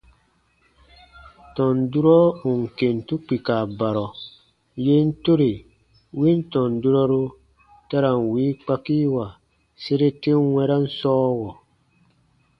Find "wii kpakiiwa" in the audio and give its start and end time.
8.31-9.25